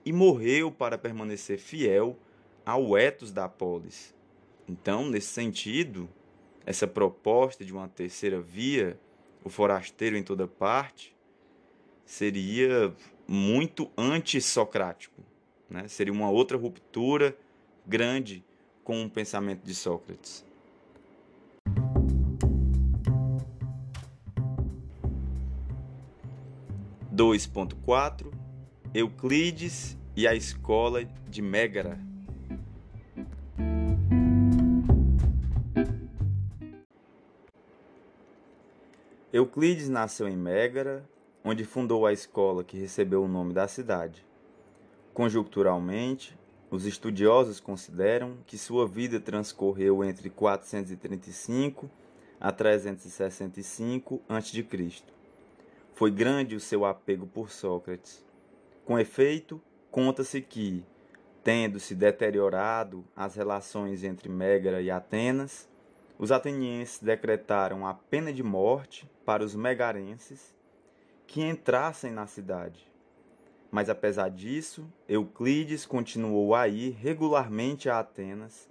e 0.04 0.12
morreu 0.12 0.72
para 0.72 0.98
permanecer 0.98 1.56
fiel 1.56 2.18
ao 2.64 2.98
ethos 2.98 3.30
da 3.30 3.48
polis. 3.48 4.12
Então, 4.66 5.08
nesse 5.08 5.28
sentido, 5.28 6.08
essa 6.64 6.88
proposta 6.88 7.64
de 7.64 7.72
uma 7.72 7.86
terceira 7.86 8.40
via, 8.40 8.98
o 9.44 9.48
forasteiro 9.48 10.16
em 10.16 10.24
toda 10.24 10.48
parte, 10.48 11.14
seria 12.04 12.92
muito 13.26 13.90
antissocrático. 13.96 15.22
Né? 15.68 15.88
Seria 15.88 16.12
uma 16.12 16.30
outra 16.30 16.56
ruptura 16.56 17.36
grande 17.86 18.44
com 18.84 19.04
o 19.04 19.10
pensamento 19.10 19.64
de 19.64 19.74
Sócrates. 19.74 20.44
Dois 27.10 27.46
ponto 27.46 27.74
quatro 27.76 28.30
Euclides 28.94 29.96
e 30.14 30.26
a 30.26 30.34
escola 30.34 31.04
de 31.28 31.42
Mégara. 31.42 31.98
Euclides 39.32 39.90
nasceu 39.90 40.26
em 40.26 40.36
Mégara, 40.36 41.04
onde 41.48 41.64
fundou 41.64 42.04
a 42.04 42.12
escola 42.12 42.64
que 42.64 42.76
recebeu 42.76 43.22
o 43.22 43.28
nome 43.28 43.54
da 43.54 43.68
cidade. 43.68 44.26
Conjunturalmente, 45.14 46.36
os 46.68 46.84
estudiosos 46.84 47.60
consideram 47.60 48.38
que 48.44 48.58
sua 48.58 48.84
vida 48.84 49.20
transcorreu 49.20 50.02
entre 50.02 50.28
435 50.28 51.88
a 52.40 52.50
365 52.50 54.20
a.C. 54.28 54.66
Foi 55.94 56.10
grande 56.10 56.56
o 56.56 56.60
seu 56.60 56.84
apego 56.84 57.28
por 57.28 57.52
Sócrates. 57.52 58.24
Com 58.84 58.98
efeito, 58.98 59.62
conta-se 59.88 60.42
que, 60.42 60.84
tendo 61.44 61.78
se 61.78 61.94
deteriorado 61.94 63.04
as 63.14 63.36
relações 63.36 64.02
entre 64.02 64.28
Mégara 64.28 64.82
e 64.82 64.90
Atenas, 64.90 65.68
os 66.18 66.32
atenienses 66.32 66.98
decretaram 66.98 67.86
a 67.86 67.94
pena 67.94 68.32
de 68.32 68.42
morte 68.42 69.08
para 69.24 69.44
os 69.44 69.54
megarenses 69.54 70.55
que 71.26 71.42
entrassem 71.42 72.10
na 72.10 72.26
cidade. 72.26 72.86
Mas 73.70 73.88
apesar 73.88 74.30
disso, 74.30 74.90
Euclides 75.08 75.84
continuou 75.84 76.54
a 76.54 76.68
ir 76.68 76.92
regularmente 76.92 77.90
a 77.90 77.98
Atenas, 77.98 78.68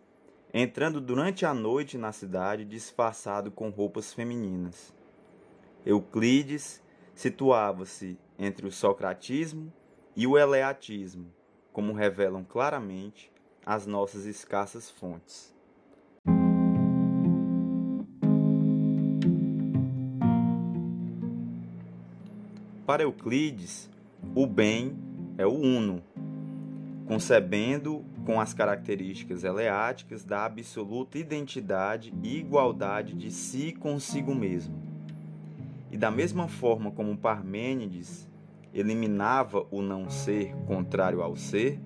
entrando 0.53 1.01
durante 1.01 1.45
a 1.45 1.53
noite 1.53 1.97
na 1.97 2.11
cidade 2.11 2.65
disfarçado 2.65 3.51
com 3.51 3.69
roupas 3.69 4.13
femininas. 4.13 4.93
Euclides 5.85 6.81
situava-se 7.13 8.17
entre 8.37 8.67
o 8.67 8.71
socratismo 8.71 9.71
e 10.15 10.25
o 10.25 10.37
eleatismo, 10.37 11.31
como 11.71 11.93
revelam 11.93 12.43
claramente 12.43 13.31
as 13.65 13.85
nossas 13.85 14.25
escassas 14.25 14.89
fontes. 14.89 15.54
Para 22.95 23.03
Euclides, 23.03 23.89
o 24.33 24.47
bem 24.47 24.95
é 25.37 25.45
o 25.45 25.51
uno, 25.51 26.01
concebendo 27.05 28.05
com 28.25 28.39
as 28.39 28.53
características 28.53 29.43
eleáticas 29.43 30.23
da 30.23 30.45
absoluta 30.45 31.17
identidade 31.17 32.13
e 32.23 32.37
igualdade 32.37 33.13
de 33.13 33.31
si 33.31 33.73
consigo 33.73 34.33
mesmo. 34.33 34.81
E 35.91 35.97
da 35.97 36.09
mesma 36.09 36.47
forma 36.47 36.89
como 36.89 37.17
Parmênides 37.17 38.29
eliminava 38.73 39.67
o 39.71 39.81
não 39.81 40.09
ser 40.09 40.55
contrário 40.65 41.21
ao 41.21 41.35
ser, 41.35 41.77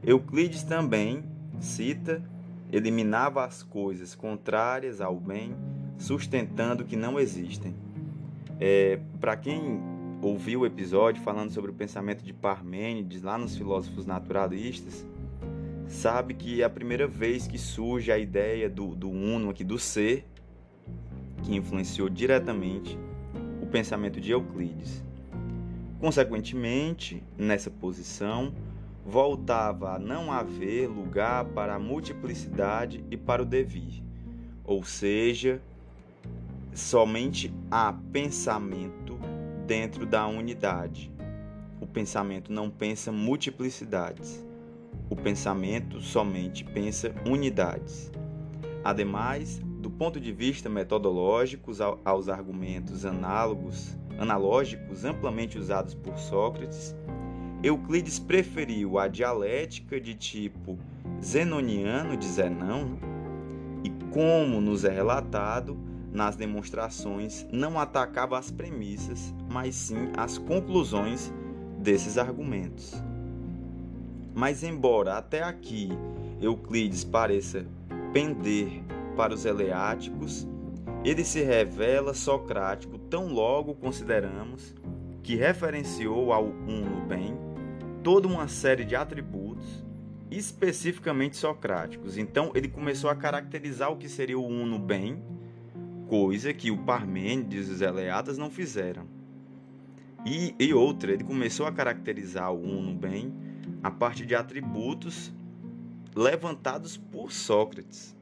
Euclides 0.00 0.62
também, 0.62 1.24
cita, 1.58 2.22
eliminava 2.70 3.44
as 3.44 3.64
coisas 3.64 4.14
contrárias 4.14 5.00
ao 5.00 5.16
bem, 5.16 5.56
sustentando 5.98 6.84
que 6.84 6.94
não 6.94 7.18
existem. 7.18 7.74
É, 8.60 9.00
Para 9.18 9.36
quem 9.36 9.95
ouviu 10.20 10.60
o 10.60 10.66
episódio 10.66 11.22
falando 11.22 11.50
sobre 11.50 11.70
o 11.70 11.74
pensamento 11.74 12.24
de 12.24 12.32
Parmênides 12.32 13.22
lá 13.22 13.36
nos 13.36 13.56
filósofos 13.56 14.06
naturalistas, 14.06 15.06
sabe 15.86 16.34
que 16.34 16.62
é 16.62 16.64
a 16.64 16.70
primeira 16.70 17.06
vez 17.06 17.46
que 17.46 17.58
surge 17.58 18.10
a 18.10 18.18
ideia 18.18 18.68
do, 18.68 18.94
do 18.94 19.10
uno 19.10 19.50
aqui, 19.50 19.62
do 19.62 19.78
ser, 19.78 20.26
que 21.42 21.54
influenciou 21.54 22.08
diretamente 22.08 22.98
o 23.62 23.66
pensamento 23.66 24.20
de 24.20 24.32
Euclides. 24.32 25.04
Consequentemente, 26.00 27.22
nessa 27.38 27.70
posição, 27.70 28.52
voltava 29.04 29.94
a 29.94 29.98
não 29.98 30.32
haver 30.32 30.88
lugar 30.88 31.44
para 31.46 31.74
a 31.76 31.78
multiplicidade 31.78 33.04
e 33.10 33.16
para 33.16 33.42
o 33.42 33.46
devir, 33.46 34.02
ou 34.64 34.82
seja, 34.82 35.62
somente 36.74 37.54
há 37.70 37.94
pensamento 38.12 39.18
dentro 39.66 40.06
da 40.06 40.26
unidade. 40.26 41.12
O 41.80 41.86
pensamento 41.86 42.52
não 42.52 42.70
pensa 42.70 43.10
multiplicidades. 43.10 44.44
O 45.10 45.16
pensamento 45.16 46.00
somente 46.00 46.64
pensa 46.64 47.14
unidades. 47.26 48.10
Ademais, 48.84 49.60
do 49.80 49.90
ponto 49.90 50.20
de 50.20 50.32
vista 50.32 50.68
metodológico, 50.68 51.72
aos 52.04 52.28
argumentos 52.28 53.04
análogos 53.04 53.98
analógicos 54.18 55.04
amplamente 55.04 55.58
usados 55.58 55.92
por 55.94 56.16
Sócrates, 56.16 56.94
Euclides 57.62 58.18
preferiu 58.18 58.98
a 58.98 59.08
dialética 59.08 60.00
de 60.00 60.14
tipo 60.14 60.78
zenoniano 61.22 62.16
de 62.16 62.26
Zenão, 62.26 62.98
e 63.84 63.90
como 64.12 64.60
nos 64.60 64.84
é 64.84 64.90
relatado, 64.90 65.76
nas 66.16 66.34
demonstrações 66.34 67.46
não 67.52 67.78
atacava 67.78 68.38
as 68.38 68.50
premissas, 68.50 69.34
mas 69.52 69.74
sim 69.74 70.08
as 70.16 70.38
conclusões 70.38 71.30
desses 71.78 72.16
argumentos. 72.16 72.94
Mas, 74.34 74.62
embora 74.62 75.18
até 75.18 75.42
aqui 75.42 75.90
Euclides 76.40 77.04
pareça 77.04 77.66
pender 78.14 78.82
para 79.14 79.34
os 79.34 79.44
eleáticos, 79.44 80.48
ele 81.04 81.22
se 81.22 81.42
revela 81.42 82.14
socrático 82.14 82.98
tão 82.98 83.28
logo 83.28 83.74
consideramos 83.74 84.74
que 85.22 85.36
referenciou 85.36 86.32
ao 86.32 86.44
uno 86.44 87.06
bem 87.06 87.36
toda 88.02 88.26
uma 88.26 88.48
série 88.48 88.86
de 88.86 88.96
atributos 88.96 89.84
especificamente 90.30 91.36
socráticos. 91.36 92.16
Então 92.16 92.52
ele 92.54 92.68
começou 92.68 93.10
a 93.10 93.14
caracterizar 93.14 93.92
o 93.92 93.96
que 93.96 94.08
seria 94.08 94.38
o 94.38 94.46
uno 94.46 94.78
bem, 94.78 95.22
coisa 96.08 96.52
que 96.52 96.70
o 96.70 96.78
Parmênides 96.78 97.68
e 97.68 97.72
os 97.72 97.80
Eleatas 97.80 98.38
não 98.38 98.50
fizeram. 98.50 99.06
E, 100.24 100.54
e 100.58 100.72
outra, 100.72 101.12
ele 101.12 101.24
começou 101.24 101.66
a 101.66 101.72
caracterizar 101.72 102.52
o 102.52 102.60
uno 102.60 102.94
bem 102.94 103.32
a 103.82 103.90
partir 103.90 104.26
de 104.26 104.34
atributos 104.34 105.32
levantados 106.14 106.96
por 106.96 107.32
Sócrates. 107.32 108.16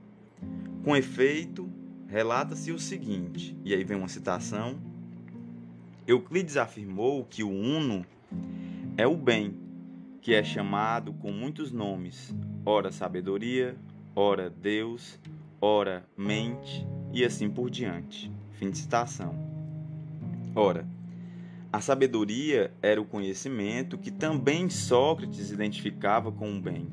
Com 0.83 0.97
efeito, 0.97 1.70
relata-se 2.07 2.73
o 2.73 2.79
seguinte, 2.79 3.57
e 3.64 3.73
aí 3.73 3.85
vem 3.85 3.97
uma 3.97 4.09
citação: 4.09 4.79
Euclides 6.07 6.57
afirmou 6.57 7.25
que 7.25 7.42
o 7.42 7.49
uno 7.49 8.05
é 8.97 9.07
o 9.07 9.16
bem, 9.16 9.55
que 10.20 10.35
é 10.35 10.44
chamado 10.44 11.12
com 11.14 11.33
muitos 11.33 11.73
nomes, 11.73 12.35
ora 12.66 12.92
sabedoria, 12.92 13.77
ora 14.14 14.51
Deus, 14.51 15.18
ora 15.61 16.07
mente 16.16 16.87
e 17.14 17.24
assim 17.24 17.48
por 17.48 17.70
diante. 17.70 18.31
Fim 18.53 18.70
de 18.70 18.79
citação. 18.79 19.35
Ora, 20.55 20.87
a 21.72 21.81
sabedoria 21.81 22.72
era 22.83 23.00
o 23.00 23.05
conhecimento 23.05 23.96
que 23.96 24.11
também 24.11 24.68
Sócrates 24.68 25.50
identificava 25.50 26.31
com 26.31 26.57
o 26.57 26.61
bem. 26.61 26.88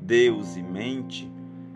Deus 0.00 0.56
e 0.56 0.62
mente 0.62 1.30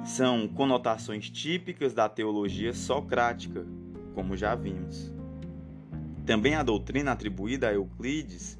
são 0.04 0.46
conotações 0.48 1.28
típicas 1.28 1.92
da 1.94 2.08
teologia 2.08 2.72
socrática, 2.72 3.66
como 4.14 4.36
já 4.36 4.54
vimos. 4.54 5.12
Também 6.24 6.54
a 6.54 6.62
doutrina 6.62 7.12
atribuída 7.12 7.68
a 7.68 7.74
Euclides, 7.74 8.58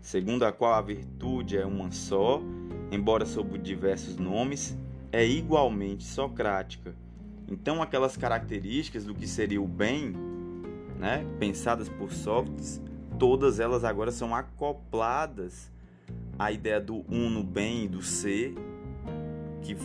segundo 0.00 0.44
a 0.44 0.52
qual 0.52 0.74
a 0.74 0.80
virtude 0.80 1.56
é 1.56 1.66
uma 1.66 1.90
só, 1.90 2.40
embora 2.90 3.26
sob 3.26 3.58
diversos 3.58 4.16
nomes, 4.16 4.76
é 5.12 5.26
igualmente 5.26 6.04
socrática. 6.04 6.94
Então, 7.50 7.82
aquelas 7.82 8.16
características 8.16 9.04
do 9.04 9.12
que 9.12 9.26
seria 9.26 9.60
o 9.60 9.66
bem, 9.66 10.14
né, 10.96 11.26
pensadas 11.40 11.88
por 11.88 12.12
Sócrates, 12.12 12.80
todas 13.18 13.58
elas 13.58 13.82
agora 13.82 14.12
são 14.12 14.34
acopladas 14.34 15.70
à 16.38 16.52
ideia 16.52 16.80
do 16.80 17.04
uno 17.08 17.42
bem, 17.42 17.88
do 17.88 18.02
ser, 18.02 18.54
que 19.62 19.76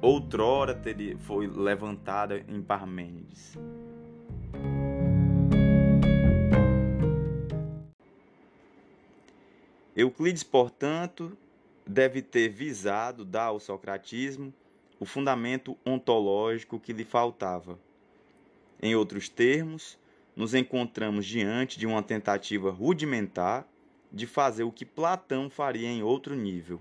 outrora 0.00 0.74
teria, 0.74 1.18
foi 1.18 1.48
levantada 1.48 2.44
em 2.48 2.62
Parmênides. 2.62 3.58
Euclides, 9.94 10.42
portanto, 10.42 11.36
deve 11.86 12.22
ter 12.22 12.48
visado 12.48 13.24
dar 13.24 13.46
ao 13.46 13.60
socratismo 13.60 14.54
o 15.02 15.04
fundamento 15.04 15.76
ontológico 15.84 16.78
que 16.78 16.92
lhe 16.92 17.04
faltava. 17.04 17.76
Em 18.80 18.94
outros 18.94 19.28
termos, 19.28 19.98
nos 20.36 20.54
encontramos 20.54 21.26
diante 21.26 21.76
de 21.76 21.88
uma 21.88 22.04
tentativa 22.04 22.70
rudimentar 22.70 23.66
de 24.12 24.28
fazer 24.28 24.62
o 24.62 24.70
que 24.70 24.84
Platão 24.84 25.50
faria 25.50 25.88
em 25.88 26.04
outro 26.04 26.36
nível. 26.36 26.80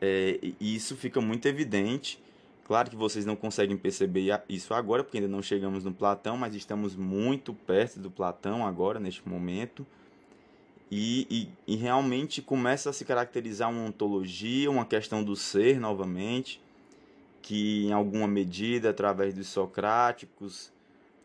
É, 0.00 0.40
e 0.42 0.74
isso 0.74 0.96
fica 0.96 1.20
muito 1.20 1.46
evidente. 1.46 2.20
Claro 2.64 2.90
que 2.90 2.96
vocês 2.96 3.24
não 3.24 3.36
conseguem 3.36 3.76
perceber 3.76 4.42
isso 4.48 4.74
agora, 4.74 5.04
porque 5.04 5.18
ainda 5.18 5.28
não 5.28 5.40
chegamos 5.40 5.84
no 5.84 5.94
Platão, 5.94 6.36
mas 6.36 6.56
estamos 6.56 6.96
muito 6.96 7.54
perto 7.54 8.00
do 8.00 8.10
Platão 8.10 8.66
agora, 8.66 8.98
neste 8.98 9.28
momento. 9.28 9.86
E, 10.90 11.28
e, 11.30 11.74
e, 11.74 11.76
realmente 11.76 12.42
começa 12.42 12.90
a 12.90 12.92
se 12.92 13.04
caracterizar 13.04 13.70
uma 13.70 13.84
ontologia, 13.84 14.68
uma 14.68 14.84
questão 14.84 15.22
do 15.22 15.36
ser 15.36 15.78
novamente, 15.78 16.60
que 17.42 17.86
em 17.86 17.92
alguma 17.92 18.28
medida, 18.28 18.90
através 18.90 19.34
dos 19.34 19.48
socráticos, 19.48 20.72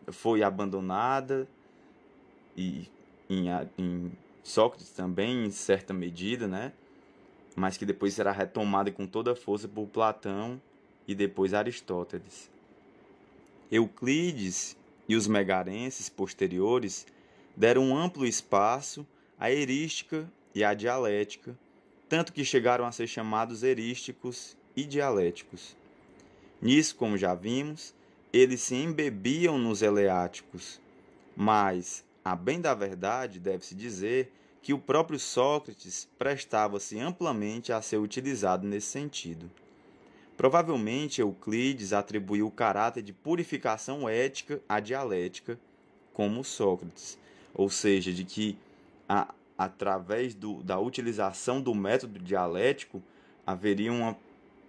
foi 0.07 0.43
abandonada, 0.43 1.47
e 2.55 2.89
em, 3.29 3.47
em 3.77 4.11
Sócrates 4.43 4.89
também, 4.91 5.45
em 5.45 5.51
certa 5.51 5.93
medida, 5.93 6.47
né? 6.47 6.71
mas 7.55 7.77
que 7.77 7.85
depois 7.85 8.13
será 8.13 8.31
retomada 8.31 8.91
com 8.91 9.07
toda 9.07 9.31
a 9.31 9.35
força 9.35 9.67
por 9.67 9.87
Platão 9.87 10.61
e 11.07 11.15
depois 11.15 11.53
Aristóteles. 11.53 12.51
Euclides 13.71 14.77
e 15.07 15.15
os 15.15 15.27
megarenses 15.27 16.09
posteriores 16.09 17.07
deram 17.55 17.83
um 17.83 17.97
amplo 17.97 18.25
espaço 18.25 19.07
a 19.37 19.51
erística 19.51 20.31
e 20.53 20.63
a 20.63 20.73
dialética, 20.73 21.57
tanto 22.07 22.31
que 22.31 22.45
chegaram 22.45 22.85
a 22.85 22.91
ser 22.91 23.07
chamados 23.07 23.63
erísticos 23.63 24.57
e 24.75 24.83
dialéticos. 24.83 25.75
Nisso, 26.65 26.95
como 26.95 27.15
já 27.15 27.35
vimos, 27.35 27.93
eles 28.33 28.59
se 28.59 28.73
embebiam 28.73 29.55
nos 29.55 29.83
eleáticos, 29.83 30.81
mas, 31.35 32.03
a 32.23 32.35
bem 32.35 32.59
da 32.59 32.73
verdade, 32.73 33.39
deve-se 33.39 33.75
dizer 33.75 34.33
que 34.63 34.73
o 34.73 34.79
próprio 34.79 35.19
Sócrates 35.19 36.09
prestava-se 36.17 36.99
amplamente 36.99 37.71
a 37.71 37.79
ser 37.83 37.97
utilizado 37.97 38.65
nesse 38.65 38.87
sentido. 38.87 39.47
Provavelmente 40.35 41.21
Euclides 41.21 41.93
atribuiu 41.93 42.47
o 42.47 42.51
caráter 42.51 43.03
de 43.03 43.13
purificação 43.13 44.09
ética 44.09 44.59
à 44.67 44.79
dialética, 44.79 45.59
como 46.13 46.43
Sócrates, 46.43 47.15
ou 47.53 47.69
seja, 47.69 48.11
de 48.11 48.23
que 48.23 48.57
a, 49.07 49.31
através 49.55 50.33
do, 50.33 50.63
da 50.63 50.79
utilização 50.79 51.61
do 51.61 51.75
método 51.75 52.17
dialético, 52.17 53.03
haveria 53.45 53.93
uma 53.93 54.17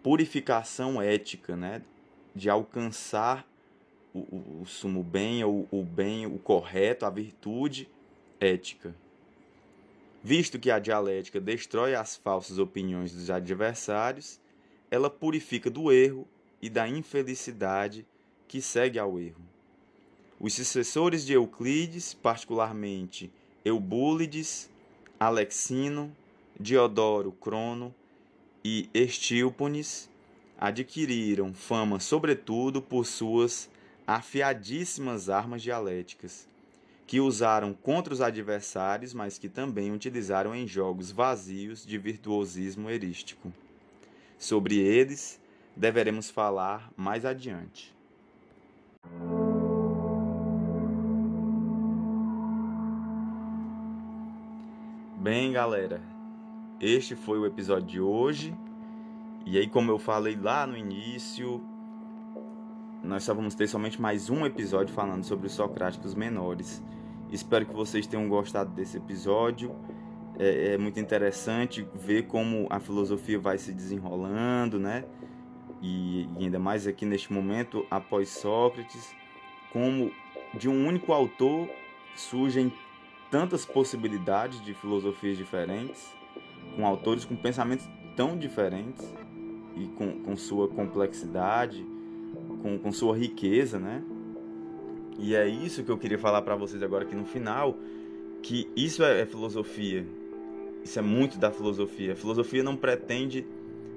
purificação 0.06 1.02
ética, 1.02 1.56
né? 1.56 1.82
de 2.32 2.48
alcançar 2.48 3.44
o, 4.14 4.20
o, 4.20 4.60
o 4.62 4.64
sumo 4.64 5.02
bem, 5.02 5.42
o, 5.42 5.66
o 5.68 5.82
bem, 5.82 6.26
o 6.26 6.38
correto, 6.38 7.04
a 7.04 7.10
virtude 7.10 7.88
ética. 8.38 8.94
Visto 10.22 10.60
que 10.60 10.70
a 10.70 10.78
dialética 10.78 11.40
destrói 11.40 11.96
as 11.96 12.14
falsas 12.14 12.60
opiniões 12.60 13.10
dos 13.10 13.30
adversários, 13.30 14.38
ela 14.92 15.10
purifica 15.10 15.68
do 15.68 15.90
erro 15.90 16.24
e 16.62 16.70
da 16.70 16.88
infelicidade 16.88 18.06
que 18.46 18.62
segue 18.62 19.00
ao 19.00 19.18
erro. 19.18 19.42
Os 20.38 20.54
sucessores 20.54 21.26
de 21.26 21.32
Euclides, 21.32 22.14
particularmente 22.14 23.28
Eubúlides, 23.64 24.70
Alexino, 25.18 26.16
Diodoro 26.60 27.32
Crono 27.32 27.92
e 28.68 28.90
Estílpones 28.92 30.10
adquiriram 30.58 31.54
fama 31.54 32.00
sobretudo 32.00 32.82
por 32.82 33.06
suas 33.06 33.70
afiadíssimas 34.04 35.30
armas 35.30 35.62
dialéticas, 35.62 36.48
que 37.06 37.20
usaram 37.20 37.72
contra 37.72 38.12
os 38.12 38.20
adversários, 38.20 39.14
mas 39.14 39.38
que 39.38 39.48
também 39.48 39.92
utilizaram 39.92 40.52
em 40.52 40.66
jogos 40.66 41.12
vazios 41.12 41.86
de 41.86 41.96
virtuosismo 41.96 42.90
erístico. 42.90 43.52
Sobre 44.36 44.80
eles 44.80 45.40
deveremos 45.76 46.28
falar 46.28 46.90
mais 46.96 47.24
adiante. 47.24 47.94
Bem, 55.20 55.52
galera, 55.52 56.00
este 56.80 57.16
foi 57.16 57.38
o 57.38 57.46
episódio 57.46 57.86
de 57.86 58.00
hoje. 58.00 58.54
E 59.44 59.58
aí, 59.58 59.68
como 59.68 59.90
eu 59.90 59.98
falei 59.98 60.36
lá 60.36 60.66
no 60.66 60.76
início, 60.76 61.62
nós 63.02 63.22
só 63.22 63.32
vamos 63.32 63.54
ter 63.54 63.68
somente 63.68 64.00
mais 64.00 64.28
um 64.28 64.44
episódio 64.44 64.92
falando 64.92 65.24
sobre 65.24 65.46
os 65.46 65.52
socráticos 65.52 66.14
menores. 66.14 66.82
Espero 67.30 67.64
que 67.64 67.74
vocês 67.74 68.06
tenham 68.06 68.28
gostado 68.28 68.70
desse 68.70 68.96
episódio. 68.96 69.74
É, 70.38 70.74
é, 70.74 70.78
muito 70.78 71.00
interessante 71.00 71.86
ver 71.94 72.26
como 72.26 72.66
a 72.68 72.78
filosofia 72.78 73.38
vai 73.38 73.56
se 73.56 73.72
desenrolando, 73.72 74.78
né? 74.78 75.04
E, 75.80 76.28
e 76.38 76.44
ainda 76.44 76.58
mais 76.58 76.86
aqui 76.86 77.06
neste 77.06 77.32
momento, 77.32 77.86
após 77.90 78.28
Sócrates, 78.28 79.14
como 79.72 80.10
de 80.52 80.68
um 80.68 80.86
único 80.86 81.12
autor 81.12 81.68
surgem 82.14 82.72
tantas 83.30 83.64
possibilidades 83.64 84.62
de 84.62 84.74
filosofias 84.74 85.36
diferentes, 85.36 86.14
com 86.74 86.86
autores 86.86 87.24
com 87.24 87.36
pensamentos 87.36 87.88
tão 88.16 88.36
diferentes 88.36 89.04
e 89.76 89.86
com, 89.88 90.20
com 90.20 90.36
sua 90.36 90.68
complexidade, 90.68 91.84
com, 92.62 92.78
com 92.78 92.92
sua 92.92 93.16
riqueza, 93.16 93.78
né? 93.78 94.02
E 95.18 95.34
é 95.34 95.46
isso 95.46 95.82
que 95.82 95.90
eu 95.90 95.98
queria 95.98 96.18
falar 96.18 96.42
para 96.42 96.56
vocês 96.56 96.82
agora 96.82 97.04
aqui 97.04 97.14
no 97.14 97.24
final, 97.24 97.76
que 98.42 98.68
isso 98.76 99.02
é, 99.02 99.22
é 99.22 99.26
filosofia. 99.26 100.06
Isso 100.84 100.98
é 100.98 101.02
muito 101.02 101.38
da 101.38 101.50
filosofia. 101.50 102.12
A 102.12 102.16
filosofia 102.16 102.62
não 102.62 102.76
pretende 102.76 103.46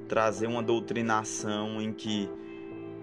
trazer 0.08 0.47
uma 0.47 0.63
doutrinação 0.63 1.82
em 1.82 1.93
que 1.93 2.29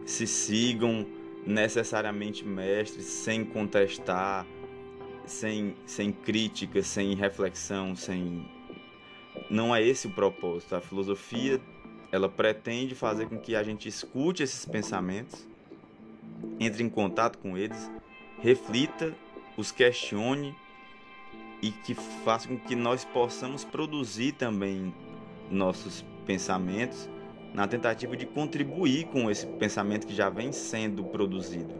se 0.04 0.26
sigam 0.26 1.06
necessariamente 1.46 2.44
mestres 2.44 3.06
sem 3.06 3.44
contestar, 3.44 4.46
sem, 5.24 5.76
sem 5.86 6.10
crítica, 6.12 6.82
sem 6.82 7.14
reflexão, 7.14 7.94
sem. 7.94 8.44
Não 9.48 9.74
é 9.74 9.82
esse 9.82 10.06
o 10.06 10.10
propósito. 10.10 10.74
A 10.74 10.80
filosofia 10.80 11.60
ela 12.10 12.28
pretende 12.28 12.94
fazer 12.94 13.28
com 13.28 13.38
que 13.38 13.54
a 13.54 13.62
gente 13.62 13.88
escute 13.88 14.42
esses 14.42 14.64
pensamentos, 14.64 15.46
entre 16.58 16.82
em 16.82 16.88
contato 16.88 17.38
com 17.38 17.56
eles, 17.56 17.90
reflita, 18.40 19.14
os 19.56 19.72
questione 19.72 20.54
e 21.62 21.70
que 21.70 21.94
faça 21.94 22.46
com 22.48 22.58
que 22.58 22.76
nós 22.76 23.04
possamos 23.04 23.64
produzir 23.64 24.32
também 24.32 24.94
nossos 25.50 26.04
pensamentos 26.26 27.08
na 27.54 27.66
tentativa 27.66 28.16
de 28.16 28.26
contribuir 28.26 29.06
com 29.06 29.30
esse 29.30 29.46
pensamento 29.46 30.06
que 30.06 30.14
já 30.14 30.28
vem 30.28 30.52
sendo 30.52 31.04
produzido, 31.04 31.74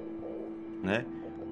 né? 0.83 1.05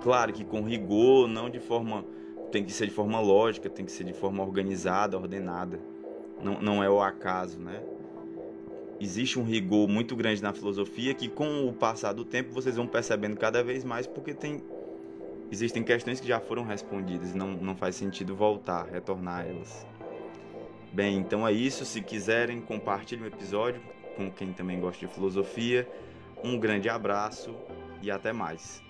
Claro 0.02 0.32
que 0.32 0.44
com 0.44 0.62
rigor, 0.62 1.28
não 1.28 1.48
de 1.50 1.60
forma. 1.60 2.04
Tem 2.50 2.64
que 2.64 2.72
ser 2.72 2.86
de 2.86 2.92
forma 2.92 3.20
lógica, 3.20 3.68
tem 3.68 3.84
que 3.84 3.90
ser 3.90 4.04
de 4.04 4.12
forma 4.12 4.42
organizada, 4.42 5.18
ordenada. 5.18 5.80
Não, 6.44 6.60
não 6.60 6.84
é 6.84 6.90
o 6.90 7.00
acaso, 7.00 7.58
né? 7.58 7.82
Existe 9.00 9.38
um 9.38 9.42
rigor 9.42 9.88
muito 9.88 10.14
grande 10.14 10.42
na 10.42 10.52
filosofia 10.52 11.14
que, 11.14 11.28
com 11.28 11.66
o 11.66 11.72
passar 11.72 12.12
do 12.12 12.24
tempo, 12.24 12.52
vocês 12.52 12.76
vão 12.76 12.86
percebendo 12.86 13.36
cada 13.36 13.64
vez 13.64 13.82
mais, 13.82 14.06
porque 14.06 14.34
tem 14.34 14.62
existem 15.50 15.82
questões 15.82 16.20
que 16.20 16.26
já 16.26 16.40
foram 16.40 16.64
respondidas 16.64 17.32
e 17.32 17.36
não, 17.36 17.52
não 17.52 17.76
faz 17.76 17.96
sentido 17.96 18.34
voltar, 18.34 18.86
retornar 18.86 19.46
elas. 19.46 19.86
Bem, 20.92 21.16
então 21.16 21.46
é 21.46 21.52
isso. 21.52 21.84
Se 21.84 22.00
quiserem, 22.00 22.60
compartilhem 22.60 23.24
o 23.24 23.26
episódio 23.26 23.80
com 24.16 24.30
quem 24.30 24.52
também 24.52 24.78
gosta 24.78 25.06
de 25.06 25.12
filosofia. 25.12 25.88
Um 26.42 26.58
grande 26.58 26.88
abraço 26.88 27.54
e 28.02 28.10
até 28.10 28.32
mais. 28.32 28.82